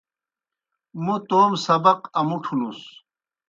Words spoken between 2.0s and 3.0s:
امُٹھوْنُس۔